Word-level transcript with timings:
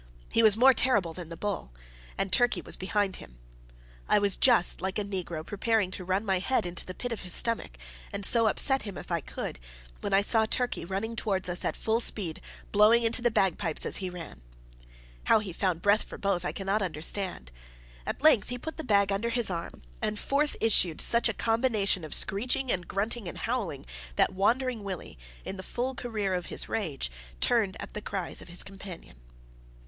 He 0.31 0.41
was 0.41 0.57
more 0.57 0.73
terrible 0.73 1.13
than 1.13 1.29
the 1.29 1.37
bull, 1.37 1.71
and 2.17 2.33
Turkey 2.33 2.59
was 2.59 2.75
behind 2.75 3.17
him. 3.17 3.37
I 4.09 4.17
was 4.17 4.35
just, 4.35 4.81
like 4.81 4.97
a 4.97 5.03
negro, 5.03 5.45
preparing 5.45 5.91
to 5.91 6.03
run 6.03 6.25
my 6.25 6.39
head 6.39 6.65
into 6.65 6.87
the 6.87 6.95
pit 6.95 7.11
of 7.11 7.19
his 7.19 7.33
stomach, 7.33 7.77
and 8.11 8.25
so 8.25 8.47
upset 8.47 8.81
him 8.81 8.97
if 8.97 9.11
I 9.11 9.21
could, 9.21 9.59
when 9.99 10.11
I 10.11 10.23
saw 10.23 10.47
Turkey 10.47 10.85
running 10.85 11.15
towards 11.15 11.49
us 11.49 11.63
at 11.63 11.75
full 11.75 11.99
speed, 11.99 12.41
blowing 12.71 13.03
into 13.03 13.21
the 13.21 13.29
bagpipes 13.29 13.85
as 13.85 13.97
he 13.97 14.09
ran. 14.09 14.41
How 15.25 15.37
he 15.37 15.53
found 15.53 15.83
breath 15.83 16.01
for 16.01 16.17
both 16.17 16.43
I 16.45 16.51
cannot 16.51 16.81
understand. 16.81 17.51
At 18.03 18.23
length, 18.23 18.49
he 18.49 18.57
put 18.57 18.77
the 18.77 18.83
bag 18.83 19.11
under 19.11 19.29
his 19.29 19.51
arm, 19.51 19.83
and 20.01 20.17
forth 20.17 20.55
issued 20.59 20.99
such 20.99 21.29
a 21.29 21.33
combination 21.35 22.03
of 22.03 22.15
screeching 22.15 22.71
and 22.71 22.87
grunting 22.87 23.27
and 23.27 23.37
howling, 23.37 23.85
that 24.15 24.33
Wandering 24.33 24.83
Willie, 24.83 25.19
in 25.45 25.57
the 25.57 25.61
full 25.61 25.93
career 25.93 26.33
of 26.33 26.47
his 26.47 26.67
rage, 26.67 27.11
turned 27.39 27.77
at 27.79 27.93
the 27.93 28.01
cries 28.01 28.41
of 28.41 28.47
his 28.49 28.63
companion. 28.63 29.17